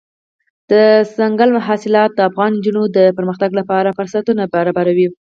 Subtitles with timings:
[0.69, 5.07] دځنګل حاصلات د افغان نجونو د پرمختګ لپاره فرصتونه برابروي.